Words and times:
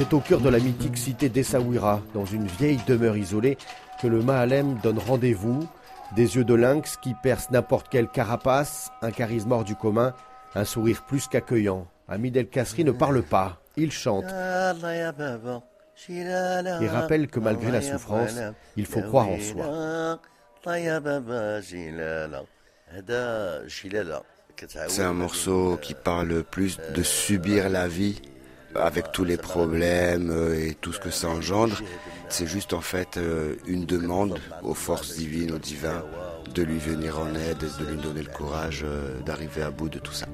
C'est 0.00 0.14
au 0.14 0.20
cœur 0.20 0.40
de 0.40 0.48
la 0.48 0.58
mythique 0.58 0.96
cité 0.96 1.28
d'Essaouira, 1.28 2.00
dans 2.14 2.24
une 2.24 2.46
vieille 2.46 2.80
demeure 2.86 3.18
isolée, 3.18 3.58
que 4.00 4.06
le 4.06 4.22
Mahalem 4.22 4.78
donne 4.82 4.98
rendez-vous. 4.98 5.68
Des 6.16 6.36
yeux 6.36 6.44
de 6.44 6.54
lynx 6.54 6.96
qui 6.96 7.12
percent 7.22 7.50
n'importe 7.50 7.90
quelle 7.90 8.08
carapace, 8.08 8.90
un 9.02 9.10
charisme 9.10 9.52
hors 9.52 9.62
du 9.62 9.76
commun, 9.76 10.14
un 10.54 10.64
sourire 10.64 11.04
plus 11.06 11.28
qu'accueillant. 11.28 11.86
Hamid 12.08 12.34
El 12.34 12.48
Kasri 12.48 12.82
ne 12.82 12.92
parle 12.92 13.22
pas, 13.22 13.60
il 13.76 13.92
chante. 13.92 14.24
Il 16.08 16.88
rappelle 16.90 17.28
que 17.28 17.40
malgré 17.40 17.70
la 17.70 17.82
souffrance, 17.82 18.38
il 18.78 18.86
faut 18.86 19.02
croire 19.02 19.28
en 19.28 19.38
soi. 19.38 20.18
C'est 24.88 25.02
un 25.02 25.12
morceau 25.12 25.78
qui 25.82 25.92
parle 25.92 26.42
plus 26.42 26.78
de 26.94 27.02
subir 27.02 27.68
la 27.68 27.86
vie 27.86 28.22
avec 28.74 29.12
tous 29.12 29.24
les 29.24 29.36
problèmes 29.36 30.32
et 30.54 30.74
tout 30.80 30.92
ce 30.92 31.00
que 31.00 31.10
ça 31.10 31.28
engendre. 31.28 31.76
C'est 32.28 32.46
juste 32.46 32.72
en 32.74 32.80
fait 32.80 33.16
euh, 33.16 33.56
une 33.66 33.84
demande 33.86 34.38
aux 34.62 34.74
forces 34.74 35.16
divines, 35.16 35.52
au 35.52 35.58
divin, 35.58 36.04
de 36.54 36.62
lui 36.62 36.78
venir 36.78 37.18
en 37.18 37.34
aide, 37.34 37.58
de 37.78 37.84
lui 37.84 37.96
donner 37.96 38.22
le 38.22 38.30
courage 38.30 38.82
euh, 38.84 39.20
d'arriver 39.22 39.62
à 39.62 39.70
bout 39.70 39.88
de 39.88 39.98
tout 39.98 40.12
ça. 40.12 40.26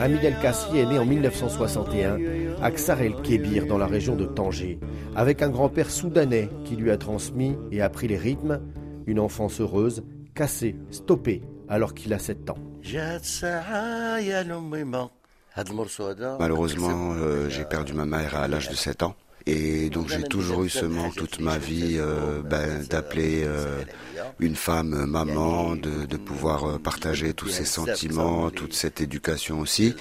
Hamid 0.00 0.24
El 0.24 0.38
Kasri 0.40 0.78
est 0.80 0.86
né 0.86 0.98
en 0.98 1.04
1961 1.04 2.18
à 2.62 2.70
Ksar 2.70 3.02
El 3.02 3.14
Kébir 3.22 3.66
dans 3.66 3.78
la 3.78 3.86
région 3.86 4.16
de 4.16 4.24
Tanger, 4.24 4.80
avec 5.14 5.42
un 5.42 5.50
grand-père 5.50 5.90
soudanais 5.90 6.48
qui 6.64 6.74
lui 6.74 6.90
a 6.90 6.96
transmis 6.96 7.54
et 7.70 7.82
appris 7.82 8.08
les 8.08 8.16
rythmes, 8.16 8.60
une 9.06 9.18
enfance 9.20 9.60
heureuse, 9.60 10.02
cassée, 10.34 10.76
stoppée 10.90 11.42
alors 11.68 11.94
qu'il 11.94 12.12
a 12.12 12.18
7 12.18 12.50
ans. 12.50 12.58
Malheureusement, 16.38 17.12
euh, 17.14 17.48
j'ai 17.48 17.64
perdu 17.64 17.92
ma 17.92 18.06
mère 18.06 18.36
à 18.36 18.48
l'âge 18.48 18.68
de 18.68 18.74
7 18.74 19.02
ans. 19.02 19.14
Et 19.44 19.90
donc 19.90 20.08
j'ai 20.08 20.22
toujours 20.22 20.62
eu 20.62 20.68
ce 20.68 20.84
manque 20.84 21.16
toute 21.16 21.40
ma 21.40 21.58
vie 21.58 21.96
euh, 21.98 22.42
ben, 22.42 22.84
d'appeler 22.84 23.42
euh, 23.44 23.82
une 24.38 24.54
femme 24.54 25.04
maman, 25.06 25.74
de, 25.74 26.16
pouvoir 26.16 26.78
partager 26.78 27.34
tous 27.34 27.48
ses 27.48 27.64
sentiments, 27.64 28.50
toute 28.50 28.72
cette 28.72 29.00
éducation 29.00 29.58
aussi. 29.58 29.94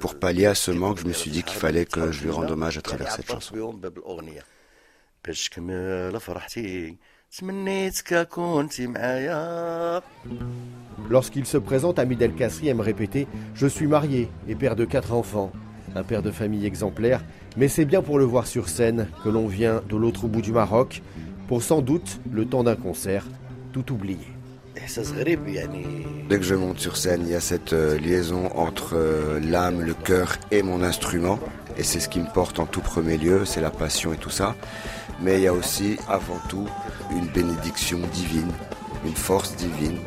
Pour 0.00 0.14
pallier 0.14 0.46
à 0.46 0.54
ce 0.54 0.70
manque, 0.70 1.00
je 1.00 1.06
me 1.06 1.12
suis 1.12 1.32
dit 1.32 1.42
qu'il 1.42 1.58
fallait 1.58 1.86
que 1.86 2.12
je 2.12 2.22
lui 2.22 2.30
rende 2.30 2.50
hommage 2.50 2.78
à 2.78 2.82
travers 2.82 3.10
cette 3.10 3.26
chanson. 3.26 3.54
Lorsqu'il 11.10 11.46
se 11.46 11.58
présente, 11.58 11.98
Hamid 11.98 12.22
El 12.22 12.32
Kasri 12.32 12.68
aime 12.68 12.80
répéter 12.80 13.26
Je 13.56 13.66
suis 13.66 13.88
marié 13.88 14.28
et 14.46 14.54
père 14.54 14.76
de 14.76 14.84
quatre 14.84 15.12
enfants. 15.12 15.50
Un 15.96 16.04
père 16.04 16.22
de 16.22 16.30
famille 16.30 16.64
exemplaire, 16.64 17.24
mais 17.56 17.66
c'est 17.66 17.86
bien 17.86 18.02
pour 18.02 18.20
le 18.20 18.24
voir 18.24 18.46
sur 18.46 18.68
scène 18.68 19.08
que 19.24 19.28
l'on 19.28 19.48
vient 19.48 19.82
de 19.88 19.96
l'autre 19.96 20.28
bout 20.28 20.42
du 20.42 20.52
Maroc, 20.52 21.02
pour 21.48 21.64
sans 21.64 21.82
doute, 21.82 22.20
le 22.30 22.46
temps 22.46 22.62
d'un 22.62 22.76
concert, 22.76 23.26
tout 23.72 23.92
oublier. 23.92 24.28
Dès 26.28 26.38
que 26.38 26.44
je 26.44 26.54
monte 26.54 26.78
sur 26.78 26.96
scène, 26.96 27.22
il 27.24 27.32
y 27.32 27.34
a 27.34 27.40
cette 27.40 27.72
euh, 27.72 27.98
liaison 27.98 28.46
entre 28.54 28.94
euh, 28.94 29.40
l'âme, 29.40 29.80
le 29.80 29.94
cœur 29.94 30.36
et 30.52 30.62
mon 30.62 30.82
instrument. 30.84 31.40
Et 31.76 31.82
c'est 31.82 32.00
ce 32.00 32.08
qui 32.08 32.20
me 32.20 32.32
porte 32.32 32.60
en 32.60 32.66
tout 32.66 32.80
premier 32.80 33.16
lieu, 33.16 33.44
c'est 33.44 33.60
la 33.60 33.70
passion 33.70 34.12
et 34.12 34.16
tout 34.16 34.30
ça. 34.30 34.54
Mais 35.20 35.38
il 35.38 35.42
y 35.42 35.46
a 35.46 35.52
aussi, 35.52 35.98
avant 36.08 36.38
tout, 36.48 36.66
une 37.10 37.26
bénédiction 37.28 37.98
divine, 38.12 38.52
une 39.04 39.14
force 39.14 39.54
divine. 39.56 39.98